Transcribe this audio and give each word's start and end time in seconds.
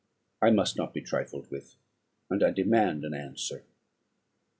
I 0.41 0.49
must 0.49 0.77
not 0.77 0.95
be 0.95 1.01
trifled 1.01 1.51
with: 1.51 1.75
and 2.27 2.41
I 2.43 2.49
demand 2.49 3.05
an 3.05 3.13
answer. 3.13 3.61